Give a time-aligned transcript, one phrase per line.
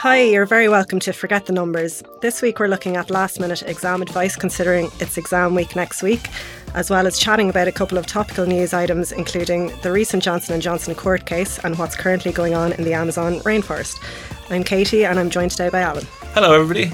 [0.00, 2.02] Hi, you're very welcome to Forget the Numbers.
[2.20, 6.28] This week we're looking at last minute exam advice considering it's exam week next week,
[6.74, 10.60] as well as chatting about a couple of topical news items including the recent Johnson
[10.60, 13.98] & Johnson court case and what's currently going on in the Amazon rainforest.
[14.50, 16.04] I'm Katie and I'm joined today by Alan.
[16.34, 16.92] Hello everybody.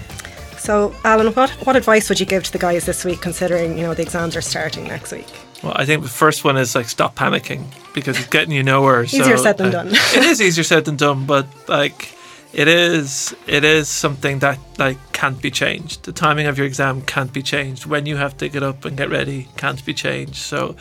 [0.56, 3.82] So, Alan, what, what advice would you give to the guys this week considering, you
[3.82, 5.26] know, the exams are starting next week?
[5.64, 7.64] Well, I think the first one is like stop panicking
[7.94, 9.02] because it's getting you nowhere.
[9.02, 9.88] easier so, said than uh, done.
[9.88, 12.14] it is easier said than done, but like
[12.52, 16.04] it is it is something that like can't be changed.
[16.04, 17.86] The timing of your exam can't be changed.
[17.86, 20.36] When you have to get up and get ready can't be changed.
[20.36, 20.76] So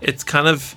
[0.00, 0.76] it's kind of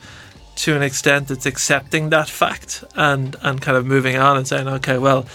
[0.55, 4.67] to an extent it's accepting that fact and and kind of moving on and saying
[4.67, 5.25] okay well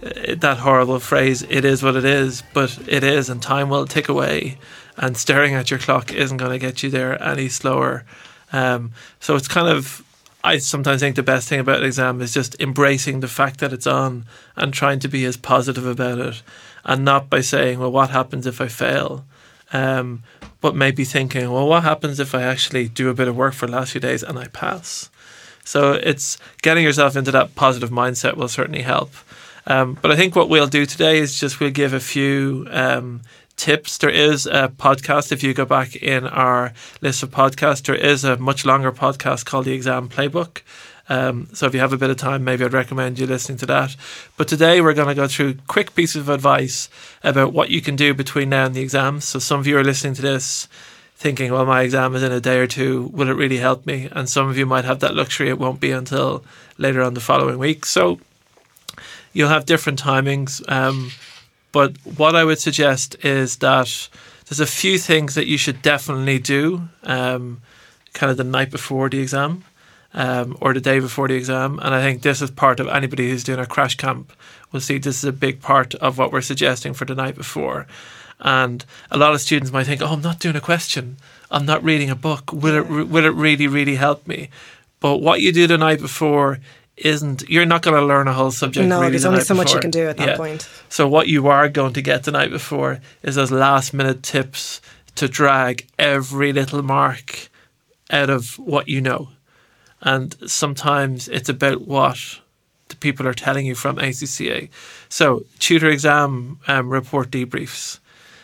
[0.00, 4.08] that horrible phrase it is what it is but it is and time will tick
[4.08, 4.58] away
[4.98, 8.04] and staring at your clock isn't going to get you there any slower
[8.52, 10.04] um, so it's kind of
[10.46, 13.72] I sometimes think the best thing about an exam is just embracing the fact that
[13.72, 16.42] it's on and trying to be as positive about it
[16.84, 19.24] and not by saying, well, what happens if I fail?
[19.72, 20.22] Um,
[20.60, 23.66] but maybe thinking, well, what happens if I actually do a bit of work for
[23.66, 25.10] the last few days and I pass?
[25.64, 29.10] So it's getting yourself into that positive mindset will certainly help.
[29.66, 33.22] Um, but I think what we'll do today is just we'll give a few um,
[33.56, 33.98] tips.
[33.98, 35.32] There is a podcast.
[35.32, 39.44] If you go back in our list of podcasts, there is a much longer podcast
[39.44, 40.62] called the Exam Playbook.
[41.08, 43.66] Um, so if you have a bit of time, maybe I'd recommend you listening to
[43.66, 43.96] that.
[44.36, 46.88] But today we're going to go through quick pieces of advice
[47.22, 49.24] about what you can do between now and the exams.
[49.24, 50.68] So some of you are listening to this
[51.16, 53.04] thinking, well, my exam is in a day or two.
[53.12, 54.08] Will it really help me?
[54.12, 55.48] And some of you might have that luxury.
[55.48, 56.44] It won't be until
[56.76, 57.86] later on the following week.
[57.86, 58.20] So
[59.32, 60.62] you'll have different timings.
[60.70, 61.12] Um,
[61.76, 64.08] but what I would suggest is that
[64.46, 67.60] there's a few things that you should definitely do um,
[68.14, 69.62] kind of the night before the exam
[70.14, 71.78] um, or the day before the exam.
[71.82, 74.32] And I think this is part of anybody who's doing a crash camp
[74.72, 77.86] will see this is a big part of what we're suggesting for the night before.
[78.40, 81.18] And a lot of students might think, "Oh, I'm not doing a question.
[81.50, 82.54] I'm not reading a book.
[82.54, 84.48] Will it will it really really help me?"
[85.00, 86.58] But what you do the night before
[86.96, 88.88] isn't you're not going to learn a whole subject.
[88.88, 90.36] No, really there's the only so much you can do at that Yeah.
[90.36, 90.68] point.
[90.88, 94.80] So what you are going to get the night before is those last minute tips
[95.16, 97.48] to drag every little mark
[98.10, 99.28] out of what you know.
[100.00, 102.18] And sometimes it's about what
[102.88, 104.68] the people are telling you from ACCA.
[105.08, 107.98] So tutor exam um, report debriefs.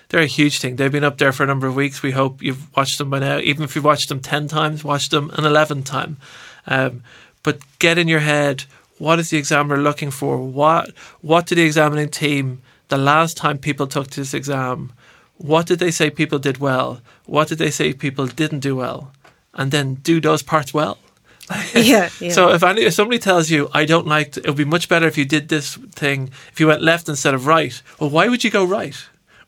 [0.08, 0.76] They're a huge thing.
[0.76, 2.02] They've been up there for a number of weeks.
[2.02, 3.38] We hope you've watched them by now.
[3.38, 6.18] Even if you've watched them 10 times, watch them an 11th time.
[6.66, 7.02] Um,
[7.42, 8.64] but get in your head
[9.02, 10.38] what is the examiner looking for?
[10.38, 10.92] What
[11.22, 14.92] what did the examining team the last time people took this exam?
[15.38, 17.00] What did they say people did well?
[17.26, 19.10] What did they say people didn't do well?
[19.54, 20.98] And then do those parts well.
[21.74, 22.30] Yeah, yeah.
[22.30, 25.08] So if, any, if somebody tells you, I don't like, it would be much better
[25.08, 27.82] if you did this thing, if you went left instead of right.
[27.98, 28.96] Well, why would you go right?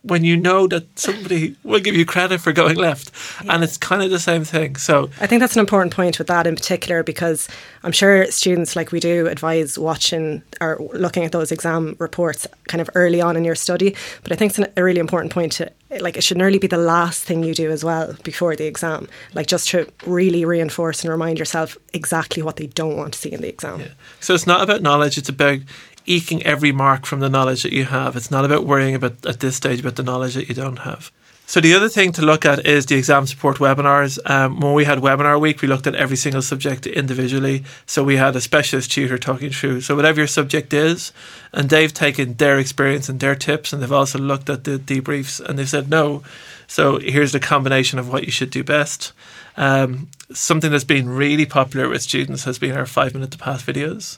[0.07, 3.11] When you know that somebody will give you credit for going left.
[3.49, 4.77] And it's kind of the same thing.
[4.77, 7.49] So I think that's an important point with that in particular because
[7.83, 12.83] I'm sure students like we do advise watching or looking at those exam reports kind
[12.83, 13.97] of early on in your study.
[14.23, 16.67] But I think it's an- a really important point to like it should nearly be
[16.67, 19.09] the last thing you do as well before the exam.
[19.33, 23.33] Like just to really reinforce and remind yourself exactly what they don't want to see
[23.33, 23.85] in the exam.
[24.21, 25.61] So it's not about knowledge, it's about
[26.07, 28.17] eking every mark from the knowledge that you have.
[28.17, 31.11] It's not about worrying about at this stage about the knowledge that you don't have.
[31.47, 34.19] So the other thing to look at is the exam support webinars.
[34.29, 37.65] Um, when we had webinar week, we looked at every single subject individually.
[37.85, 39.83] So we had a specialist tutor talking through.
[39.83, 41.13] So whatever your subject is,
[41.53, 45.39] and they've taken their experience and their tips, and they've also looked at the debriefs,
[45.39, 46.23] and they've said no.
[46.67, 49.13] So here's the combination of what you should do best.
[49.59, 53.63] Um, something that's been really popular with students has been our five minute to pass
[53.63, 54.17] videos.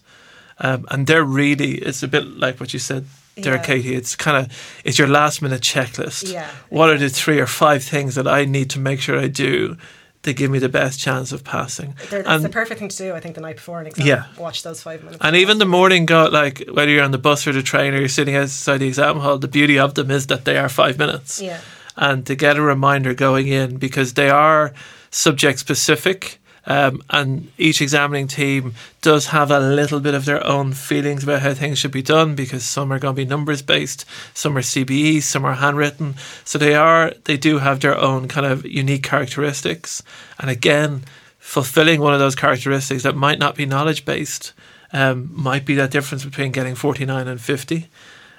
[0.59, 3.05] Um, and they're really, it's a bit like what you said
[3.37, 3.63] there, Yeah.
[3.63, 3.95] Katie.
[3.95, 6.33] It's kind of, it's your last minute checklist.
[6.33, 9.29] Yeah, What are the three or five things that I need to make sure I
[9.29, 9.77] do
[10.23, 11.95] to give me the best chance of passing?
[12.09, 14.07] They're, it's And- the perfect thing to do, I think, the night before an exam.
[14.07, 14.25] Yeah.
[14.39, 15.19] Watch those five minutes.
[15.21, 17.99] And even the morning go like whether you're on the bus or the train or
[17.99, 20.99] you're sitting outside the exam hall, the beauty of them is that they are five
[20.99, 21.39] minutes.
[21.43, 21.61] Yeah.
[21.99, 24.73] And to get a reminder going in because they are
[25.11, 26.39] subject specific.
[26.69, 31.43] Um, and each examining team does have a little bit of their own feelings about
[31.43, 34.05] how things should be done because some are going to be numbers based,
[34.35, 36.17] some are CBE, some are handwritten.
[36.45, 40.03] So they are they do have their own kind of unique characteristics.
[40.41, 41.05] And again,
[41.39, 44.53] fulfilling one of those characteristics that might not be knowledge based
[44.93, 47.89] um, might be that difference between getting 49 and 50.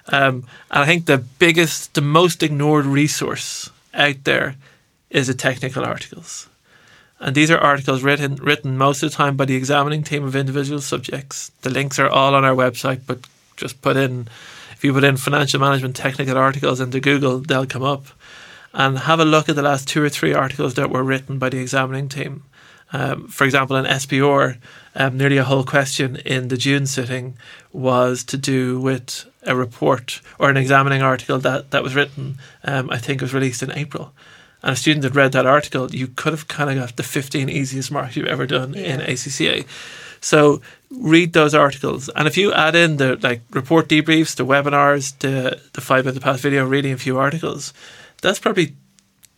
[0.09, 4.55] Um, and I think the biggest, the most ignored resource out there
[5.09, 6.47] is the technical articles.
[7.19, 10.35] And these are articles written written most of the time by the examining team of
[10.35, 11.51] individual subjects.
[11.61, 13.19] The links are all on our website, but
[13.55, 14.27] just put in
[14.77, 18.05] if you put in financial management technical articles into Google, they'll come up.
[18.73, 21.49] And have a look at the last two or three articles that were written by
[21.49, 22.43] the examining team.
[22.93, 24.57] Um, for example, in SBR,
[24.95, 27.35] um, nearly a whole question in the June sitting
[27.73, 32.89] was to do with a report or an examining article that, that was written, um,
[32.91, 34.13] I think it was released in April.
[34.63, 37.49] And a student had read that article, you could have kind of got the 15
[37.49, 38.95] easiest marks you've ever done yeah.
[38.95, 39.65] in ACCA.
[40.19, 45.17] So read those articles, and if you add in the like report debriefs, the webinars,
[45.19, 47.71] the the five minute past video, reading a few articles,
[48.21, 48.75] that's probably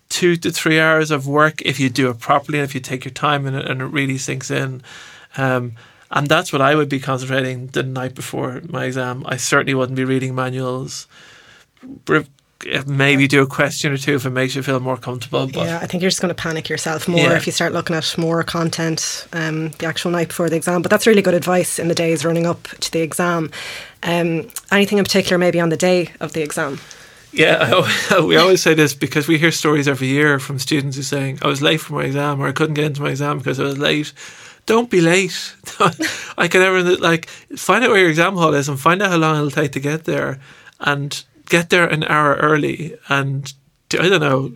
[0.07, 3.05] two to three hours of work if you do it properly and if you take
[3.05, 4.81] your time and it, and it really sinks in.
[5.37, 5.73] Um,
[6.11, 9.23] and that's what I would be concentrating the night before my exam.
[9.27, 11.07] I certainly wouldn't be reading manuals
[12.87, 15.47] maybe do a question or two if it makes you feel more comfortable.
[15.47, 17.35] But yeah, I think you're just going to panic yourself more yeah.
[17.35, 20.81] if you start looking at more content um, the actual night before the exam.
[20.81, 23.51] But that's really good advice in the days running up to the exam.
[24.03, 26.79] Um, anything in particular, maybe on the day of the exam?
[27.31, 27.87] Yeah,
[28.23, 31.47] we always say this because we hear stories every year from students who saying, "I
[31.47, 33.77] was late for my exam," or "I couldn't get into my exam because I was
[33.77, 34.13] late."
[34.65, 35.55] Don't be late.
[36.37, 39.17] I can never like find out where your exam hall is and find out how
[39.17, 40.39] long it'll take to get there,
[40.79, 43.53] and get there an hour early and
[43.93, 44.53] I don't know,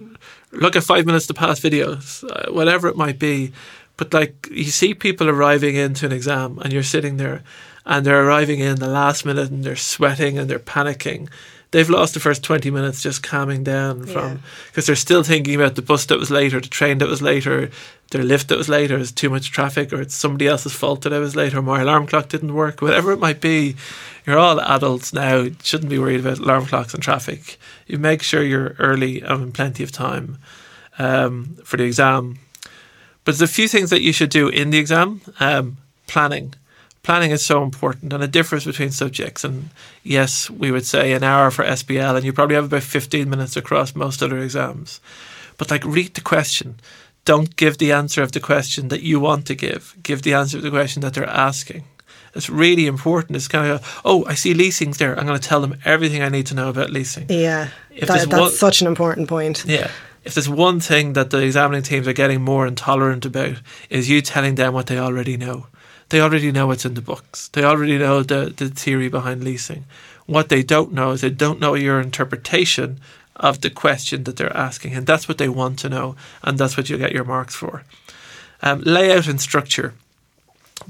[0.52, 3.52] look at five minutes to pass videos, uh, whatever it might be.
[3.98, 7.44] But like you see people arriving into an exam and you're sitting there
[7.86, 11.30] and they're arriving in the last minute and they're sweating and they're panicking.
[11.72, 14.92] They've lost the first 20 minutes just calming down from because yeah.
[14.92, 17.72] they're still thinking about the bus that was later, the train that was later,
[18.12, 21.14] their lift that was later, it's too much traffic or it's somebody else's fault that
[21.14, 23.76] I was late or my alarm clock didn't work, whatever it might be
[24.26, 25.38] you're all adults now.
[25.38, 27.58] You shouldn't be worried about alarm clocks and traffic.
[27.88, 30.38] You make sure you're early and in plenty of time
[30.98, 32.40] um, for the exam.
[33.26, 35.22] But there's a few things that you should do in the exam.
[35.40, 35.78] Um,
[36.08, 36.54] planning.
[37.04, 39.44] Planning is so important and it differs between subjects.
[39.44, 39.70] And
[40.04, 43.58] yes, we would say an hour for SBL, and you probably have about 15 minutes
[43.58, 45.02] across most other exams.
[45.58, 46.80] But like, read the question.
[47.26, 49.96] Don't give the answer of the question that you want to give.
[50.02, 51.84] Give the answer of the question that they're asking.
[52.36, 53.36] It's really important.
[53.36, 55.18] It's kind of, oh, I see leasings there.
[55.18, 57.28] I'm going to tell them everything I need to know about leasing.
[57.30, 59.66] Yeah, If that, that's one, such an important point.
[59.66, 59.92] Yeah.
[60.24, 63.58] If there's one thing that the examining teams are getting more intolerant about,
[63.90, 65.68] is you telling them what they already know.
[66.14, 67.48] They already know what's in the books.
[67.48, 69.86] They already know the, the theory behind leasing.
[70.28, 73.00] What they don't know is they don't know your interpretation
[73.36, 74.94] of the question that they're asking.
[74.94, 76.16] And that's what they want to know.
[76.44, 77.84] And that's what you get your marks for.
[78.62, 79.96] Um, layout and structure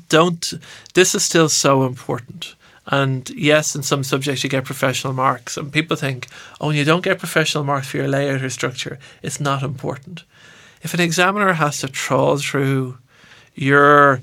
[0.10, 0.56] don't
[0.94, 2.56] this is still so important
[2.88, 6.28] and yes in some subjects you get professional marks and people think
[6.60, 10.24] oh you don't get professional marks for your layout or structure it's not important
[10.82, 12.98] if an examiner has to trawl through
[13.56, 14.20] your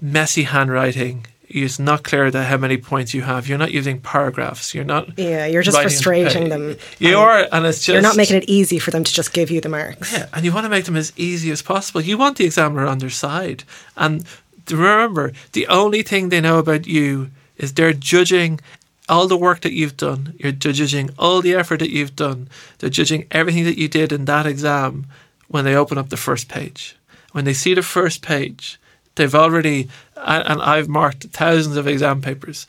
[0.00, 3.48] messy handwriting it's not clear that how many points you have.
[3.48, 4.74] You're not using paragraphs.
[4.74, 5.18] You're not.
[5.18, 6.76] Yeah, you're just frustrating them.
[6.98, 9.32] You um, are, and it's just you're not making it easy for them to just
[9.32, 10.12] give you the marks.
[10.12, 12.02] Yeah, and you want to make them as easy as possible.
[12.02, 13.64] You want the examiner on their side,
[13.96, 14.26] and
[14.70, 18.60] remember, the only thing they know about you is they're judging
[19.08, 20.34] all the work that you've done.
[20.38, 22.50] You're judging all the effort that you've done.
[22.78, 25.06] They're judging everything that you did in that exam
[25.48, 26.94] when they open up the first page.
[27.32, 28.78] When they see the first page,
[29.18, 32.66] they've already, and I've marked thousands of exam papers,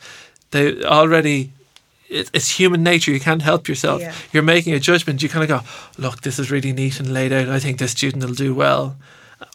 [0.50, 1.52] they already
[2.12, 3.12] it's human nature.
[3.12, 4.00] You can't help yourself.
[4.00, 4.12] Yeah.
[4.32, 5.22] You're making a judgment.
[5.22, 7.48] You kind of go, look, this is really neat and laid out.
[7.48, 8.96] I think this student will do well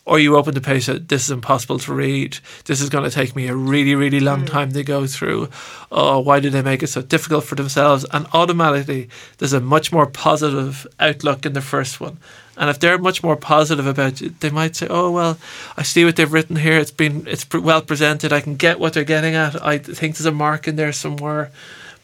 [0.06, 2.38] or you open the page that this is impossible to read.
[2.66, 4.50] This is going to take me a really, really long mm.
[4.50, 5.50] time to go through.
[5.92, 8.06] Oh, why do they make it so difficult for themselves?
[8.12, 12.18] And automatically, there's a much more positive outlook in the first one.
[12.58, 15.38] And if they're much more positive about it, they might say, "Oh well,
[15.78, 16.80] I see what they've written here.
[16.80, 18.32] It's been it's well presented.
[18.32, 19.62] I can get what they're getting at.
[19.64, 21.52] I think there's a mark in there somewhere."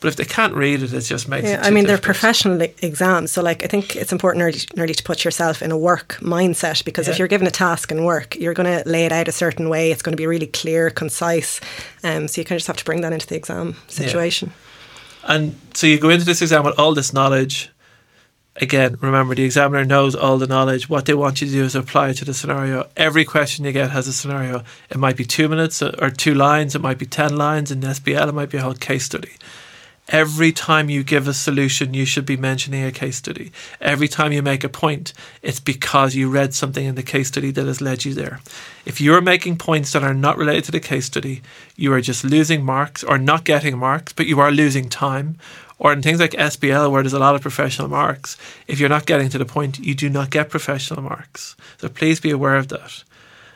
[0.02, 3.32] But if they can't read it, it just makes yeah, I mean, they're professional exams.
[3.32, 6.84] So, like, I think it's important early, nearly to put yourself in a work mindset
[6.84, 7.14] because yeah.
[7.14, 9.70] if you're given a task and work, you're going to lay it out a certain
[9.70, 9.92] way.
[9.92, 11.62] It's going to be really clear, concise.
[12.04, 14.52] Um, so, you kind of just have to bring that into the exam situation.
[15.24, 15.36] Yeah.
[15.36, 17.70] And so, you go into this exam with all this knowledge.
[18.58, 20.90] Again, remember the examiner knows all the knowledge.
[20.90, 22.88] What they want you to do is apply it to the scenario.
[22.98, 24.64] Every question you get has a scenario.
[24.90, 27.72] It might be two minutes uh, or two lines, it might be 10 lines.
[27.72, 29.32] In SBL, it might be a whole case study.
[30.10, 33.54] Every time you give a solution, you should be mentioning a case study.
[33.80, 37.52] Every time you make a point, it's because you read something in the case study
[37.52, 38.42] that has led you there.
[38.84, 41.42] If you're making points that are not related to the case study,
[41.78, 45.38] you are just losing marks or not getting marks, but you are losing time.
[45.82, 49.08] Or in things like SBL, where there's a lot of professional marks, if you're not
[49.08, 51.56] getting to the point, you do not get professional marks.
[51.80, 53.04] So please be aware of that.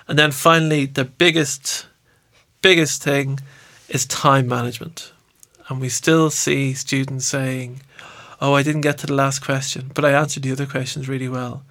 [0.08, 1.86] And then finally, the biggest,
[2.62, 3.40] biggest thing
[3.90, 5.12] is time management
[5.68, 7.82] and we still see students saying,
[8.42, 11.30] "Oh, I didn't get to the last question, but I answered the other questions really
[11.30, 11.64] well."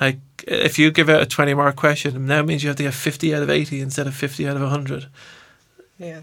[0.00, 2.94] Like if you give out a twenty mark question, that means you have to get
[2.94, 5.06] fifty out of eighty instead of fifty out of hundred.
[5.98, 6.20] Yeah.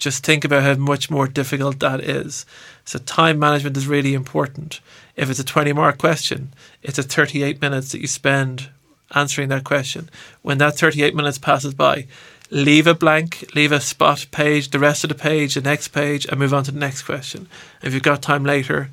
[0.00, 2.46] Just think about how much more difficult that is.
[2.86, 4.80] So time management is really important.
[5.14, 8.70] If it's a twenty mark question, it's a thirty eight minutes that you spend
[9.14, 10.08] answering that question.
[10.40, 12.06] When that thirty eight minutes passes by,
[12.50, 16.24] leave a blank, leave a spot page, the rest of the page, the next page,
[16.24, 17.46] and move on to the next question.
[17.82, 18.88] If you've got time later,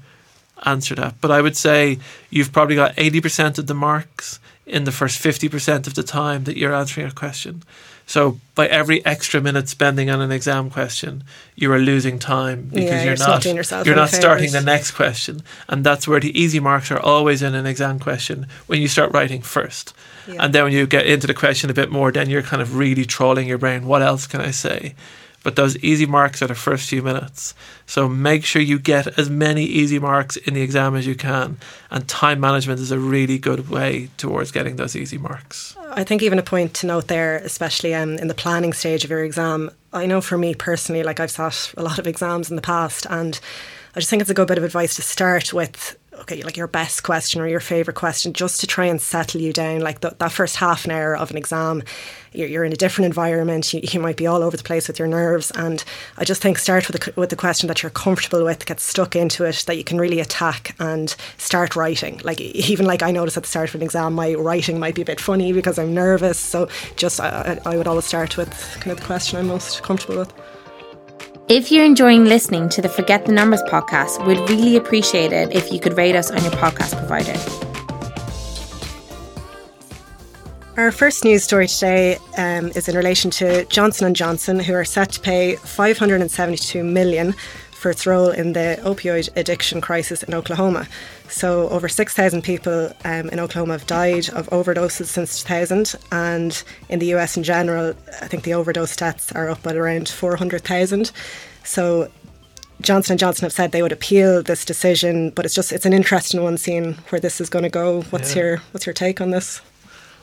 [0.66, 1.16] answer that.
[1.22, 2.00] But I would say
[2.30, 6.58] you've probably got 80% of the marks in the first 50% of the time that
[6.58, 7.64] you're answering a question.
[8.08, 12.84] So by every extra minute spending on an exam question, you are losing time because
[12.86, 16.62] Yeah, you're, you're not you're not starting the next question, and that's where the easy
[16.62, 19.94] marks are always in an exam question when you start writing first.
[20.26, 20.46] Yeah.
[20.46, 22.78] And then when you get into the question a bit more, then you're kind of
[22.78, 23.86] really trolling your brain.
[23.86, 24.96] What else can I say?
[25.48, 27.56] But those easy marks are the first few minutes.
[27.86, 31.56] So make sure you get as many easy marks in the exam as you can.
[31.90, 35.78] And time management is a really good way towards getting those easy marks.
[35.92, 39.10] I think even a point to note there, especially um, in the planning stage of
[39.10, 39.72] your exam.
[39.94, 43.08] I know for me personally, like I've sat a lot of exams in the past,
[43.10, 43.40] and
[43.96, 45.98] I just think it's a good bit of advice to start with.
[46.20, 49.54] Okay, like your best question or your favorite question, just to try and settle you
[49.54, 49.82] down.
[49.82, 51.84] Like th- that first half an hour of an exam,
[52.34, 53.74] you're, you're in a different environment.
[53.74, 55.84] You, you might be all over the place with your nerves, and
[56.18, 59.16] I just think start with the, with the question that you're comfortable with, get stuck
[59.16, 62.20] into it, that you can really attack, and start writing.
[62.24, 65.04] Like even like I notice at the start of an exam, my writing might be
[65.04, 66.40] a bit funny because I'm nervous.
[66.40, 70.18] So just I I would always start with kind of the question I'm most comfortable
[70.18, 70.34] with.
[71.50, 75.72] If you're enjoying listening to the Forget the Numbers podcast, we'd really appreciate it if
[75.72, 77.32] you could rate us on your podcast provider.
[80.76, 84.84] Our first news story today um, is in relation to Johnson and Johnson, who are
[84.84, 87.34] set to pay 572 million
[87.78, 90.88] for its role in the opioid addiction crisis in Oklahoma.
[91.30, 97.00] So, over 6,000 people um, in Oklahoma have died of overdoses since 2000, and in
[97.00, 101.12] the US in general, I think the overdose stats are up at around 400,000.
[101.64, 102.10] So,
[102.82, 105.94] Johnson and Johnson have said they would appeal this decision, but it's just it's an
[105.94, 108.04] interesting one seeing where this is going to go.
[108.12, 108.42] What's Yeah.
[108.44, 109.62] your what's your take on this?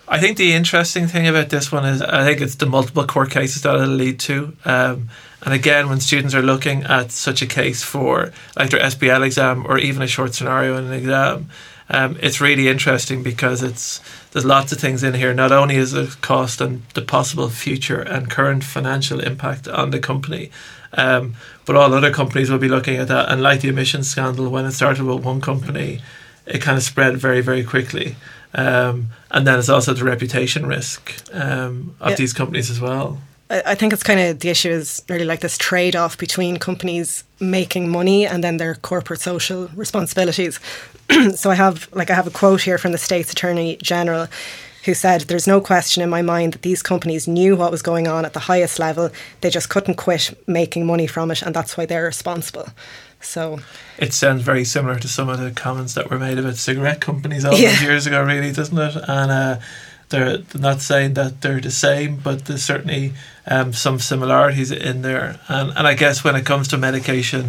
[0.06, 3.30] I think the interesting thing about this one is I think it's the multiple court
[3.30, 4.56] cases that it'll lead to.
[4.64, 5.08] Um,
[5.44, 9.66] and again, when students are looking at such a case for like their SBL exam
[9.66, 11.48] or even a short scenario in an exam,
[11.90, 14.00] um, it's really interesting because it's
[14.32, 15.34] there's lots of things in here.
[15.34, 19.98] Not only is the cost and the possible future and current financial impact on the
[19.98, 20.50] company,
[20.94, 21.34] um,
[21.66, 23.28] but all other companies will be looking at that.
[23.30, 26.00] And like the emissions scandal, when it started with one company,
[26.46, 28.16] it kind of spread very very quickly.
[28.54, 32.16] Um, and then it's also the reputation risk um, of Yeah.
[32.16, 33.18] these companies as well.
[33.50, 36.58] I I think it's kind of the issue is really like this trade off between
[36.58, 40.60] companies making money and then their corporate social responsibilities.
[41.34, 44.28] so I have like I have a quote here from the state's attorney general
[44.84, 48.06] who said there's no question in my mind that these companies knew what was going
[48.06, 49.08] on at the highest level
[49.40, 52.68] they just couldn't quit making money from it and that's why they're responsible
[53.24, 53.58] so
[53.98, 57.44] It sounds very similar to some of the comments that were made about cigarette companies
[57.44, 58.96] all those years ago, really, doesn't it?
[59.08, 59.58] And uh,
[60.14, 63.12] they're not saying that they're the same, but there's certainly
[63.46, 65.38] um, some similarities in there.
[65.48, 67.44] And, and I guess when it comes to medication,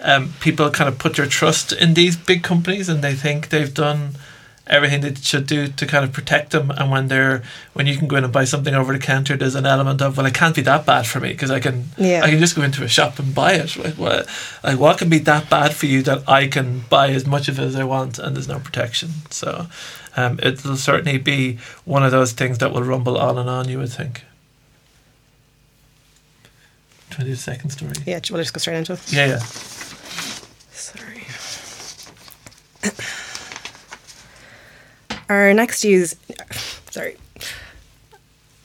[0.00, 3.72] um, people kind of put their trust in these big companies and they think they've
[3.72, 4.16] done
[4.68, 7.40] everything they should do to kind of protect them and when they're
[7.74, 10.16] when you can go in and buy something over the counter there's an element of
[10.16, 12.22] well it can't be that bad for me because I can Yeah.
[12.24, 14.26] I can just go into a shop and buy it like what,
[14.64, 17.60] like what can be that bad for you that I can buy as much of
[17.60, 19.68] it as I want and there's no protection so
[20.16, 23.78] um, it'll certainly be one of those things that will rumble on and on you
[23.78, 24.22] would think
[27.10, 29.38] 20 second story yeah do you want to just go straight into it yeah yeah
[30.72, 31.24] Sorry.
[35.28, 36.14] Our next news,
[36.90, 37.16] sorry.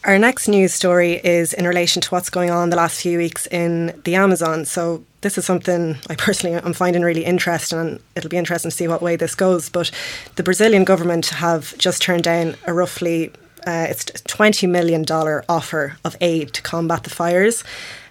[0.03, 3.46] Our next news story is in relation to what's going on the last few weeks
[3.48, 4.65] in the Amazon.
[4.65, 8.75] So this is something I personally am finding really interesting, and it'll be interesting to
[8.75, 9.70] see what way this goes.
[9.70, 9.91] But
[10.38, 13.31] the Brazilian government have just turned down a roughly
[13.67, 17.63] uh, it's twenty million dollar offer of aid to combat the fires.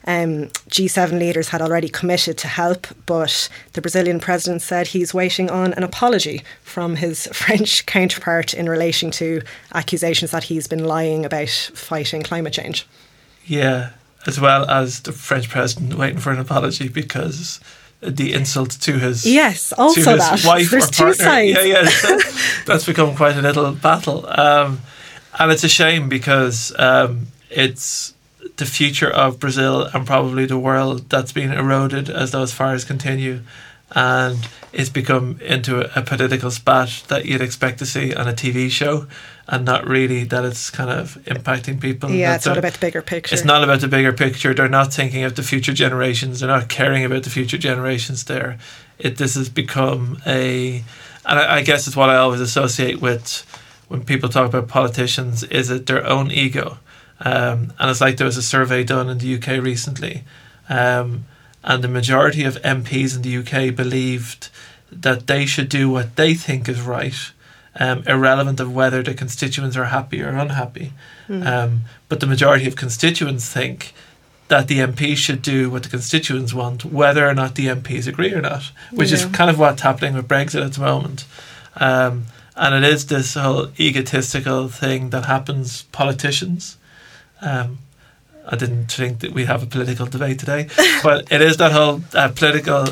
[0.06, 5.50] Um, G7 leaders had already committed to help, but the Brazilian president said he's waiting
[5.50, 9.42] on an apology from his French counterpart in relation to
[9.74, 12.86] accusations that he's been lying about fighting climate change.
[13.44, 13.90] Yeah,
[14.26, 17.60] as well as the French president waiting for an apology because
[18.00, 20.44] the insult to his Yes, also to his that.
[20.46, 21.24] wife There's or two partner.
[21.24, 21.58] sides.
[21.66, 22.18] Yeah, yeah,
[22.66, 24.80] that's become quite a little battle, um,
[25.38, 28.14] and it's a shame because um, it's
[28.60, 33.40] the future of Brazil and probably the world that's been eroded as those fires continue.
[33.92, 38.70] And it's become into a, political spat that you'd expect to see on a TV
[38.70, 39.08] show
[39.48, 42.08] and not really that it's kind of impacting people.
[42.10, 43.34] Yeah, That's it's not a- about the bigger picture.
[43.34, 44.54] It's not about the bigger picture.
[44.54, 46.38] They're not thinking of the future generations.
[46.38, 48.24] They're not caring about the future generations.
[48.24, 48.58] There,
[48.98, 50.84] it this has become a,
[51.26, 53.44] and I, I guess it's what I always associate with
[53.88, 55.42] when people talk about politicians.
[55.42, 56.78] Is it their own ego?
[57.20, 60.24] Um, and it's like there was a survey done in the UK recently,
[60.68, 61.24] um,
[61.62, 64.48] and the majority of MPs in the UK believed
[64.90, 67.32] that they should do what they think is right,
[67.78, 70.92] um, irrelevant of whether the constituents are happy or unhappy.
[71.46, 73.92] Um, but the majority of constituents think
[74.48, 78.32] that the MPs should do what the constituents want, whether or not the MPs agree
[78.34, 81.24] or not, which is kind of what's happening with Brexit at the moment.
[81.76, 82.24] Um,
[82.56, 86.78] and it is this whole egotistical thing that happens politicians.
[87.40, 87.78] Um,
[88.46, 90.68] I didn't think that we have a political debate today,
[91.02, 92.84] but it is that whole uh, political,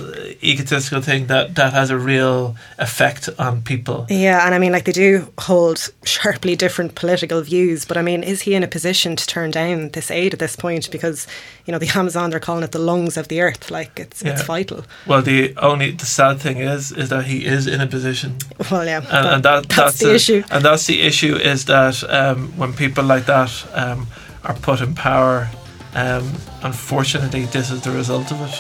[0.43, 4.07] egotistical thing that, that has a real effect on people.
[4.09, 8.23] Yeah, and I mean, like they do hold sharply different political views, but I mean,
[8.23, 10.90] is he in a position to turn down this aid at this point?
[10.90, 11.26] Because
[11.67, 14.43] you know, the Amazon they're calling it the lungs of the earth, like it's it's
[14.43, 14.85] vital.
[15.07, 18.37] Well, the only the sad thing is is that he is in a position
[18.71, 20.17] Well, yeah, and, and that, that's, the it.
[20.17, 20.43] issue.
[20.50, 24.07] And that's the issue is that um, when people like that um,
[24.45, 25.49] are put in power,
[25.95, 26.30] um,
[26.62, 28.54] unfortunately, this is the result of it.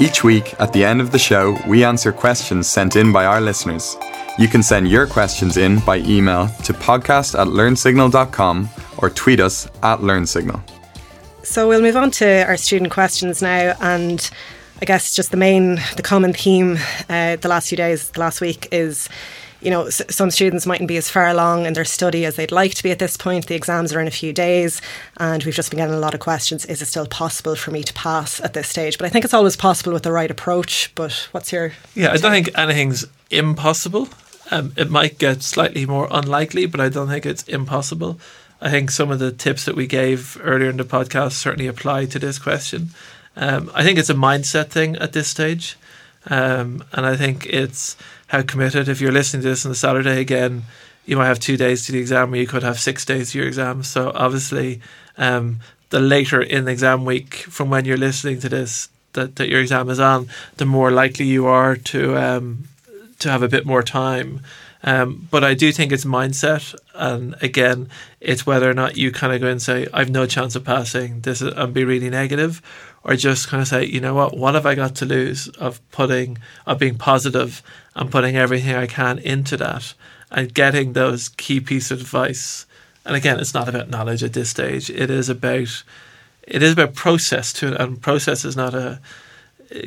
[0.00, 3.40] Each week, at the end of the show, we answer questions sent in by our
[3.40, 3.96] listeners.
[4.38, 9.68] You can send your questions in by email to podcast at learnsignal.com or tweet us
[9.82, 10.60] at learnsignal.
[11.42, 14.30] So we'll move on to our student questions now, and
[14.80, 18.40] I guess just the main, the common theme uh, the last few days, the last
[18.40, 19.08] week is,
[19.62, 22.52] you know, s- some students mightn't be as far along in their study as they'd
[22.52, 23.46] like to be at this point.
[23.46, 24.82] The exams are in a few days,
[25.16, 26.64] and we've just been getting a lot of questions.
[26.66, 28.98] Is it still possible for me to pass at this stage?
[28.98, 30.92] But I think it's always possible with the right approach.
[30.94, 34.08] But what's your Yeah, I don't think anything's impossible.
[34.50, 38.18] Um, it might get slightly more unlikely, but I don't think it's impossible.
[38.60, 42.04] I think some of the tips that we gave earlier in the podcast certainly apply
[42.06, 42.90] to this question.
[43.36, 45.76] Um, I think it's a mindset thing at this stage.
[46.26, 47.96] Um, and I think it's
[48.28, 50.62] how committed, if you're listening to this on a Saturday again,
[51.04, 53.38] you might have two days to the exam, or you could have six days to
[53.38, 53.82] your exam.
[53.82, 54.80] So obviously,
[55.18, 55.58] um,
[55.90, 59.60] the later in the exam week from when you're listening to this that, that your
[59.60, 62.64] exam is on, the more likely you are to um,
[63.18, 64.40] to have a bit more time.
[64.84, 67.88] Um, but I do think it's mindset, and again,
[68.20, 71.20] it's whether or not you kind of go and say, "I've no chance of passing
[71.20, 72.60] this," is, and be really negative,
[73.04, 74.36] or just kind of say, "You know what?
[74.36, 77.62] What have I got to lose of putting of being positive
[77.94, 79.94] and putting everything I can into that,
[80.32, 82.66] and getting those key pieces of advice."
[83.04, 84.90] And again, it's not about knowledge at this stage.
[84.90, 85.84] It is about
[86.46, 88.98] it is about process too, and process is not a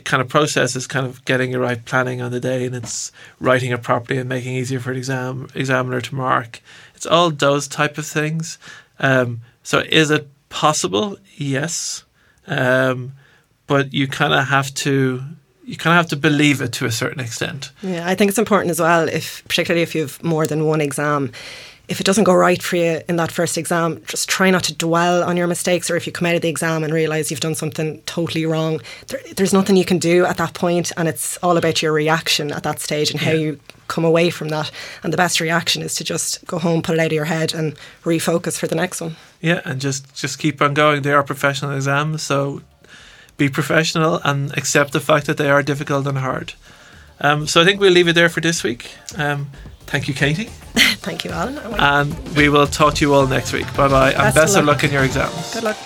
[0.03, 3.11] kind of process is kind of getting your right planning on the day, and it's
[3.39, 6.61] writing it properly and making it easier for an exam examiner to mark.
[6.95, 8.57] It's all those type of things.
[8.99, 11.17] Um, so, is it possible?
[11.35, 12.03] Yes,
[12.47, 13.13] um,
[13.67, 15.23] but you kind of have to
[15.65, 17.71] you kind of have to believe it to a certain extent.
[17.81, 20.81] Yeah, I think it's important as well, if particularly if you have more than one
[20.81, 21.31] exam.
[21.87, 24.73] If it doesn't go right for you in that first exam, just try not to
[24.73, 25.89] dwell on your mistakes.
[25.91, 28.81] Or if you come out of the exam and realise you've done something totally wrong,
[29.07, 32.51] there, there's nothing you can do at that point, and it's all about your reaction
[32.51, 33.37] at that stage and how Yeah.
[33.37, 34.71] you come away from that.
[35.03, 37.53] And the best reaction is to just go home, put it out of your head,
[37.53, 39.15] and refocus for the next one.
[39.41, 41.03] Yeah, and just just keep on going.
[41.03, 42.61] They are professional exams, so
[43.37, 46.53] be professional and accept the fact that they are difficult and hard.
[47.21, 48.89] Um, so I think we'll leave it there for this week.
[49.17, 49.51] Um,
[49.87, 50.45] thank you, Katie,
[51.05, 51.57] Thank you, Alan.
[51.79, 53.65] and we will talk to you all next week.
[53.75, 54.75] Bye bye, and Best of luck.
[54.77, 55.53] luck in your exams.
[55.53, 55.77] Good luck.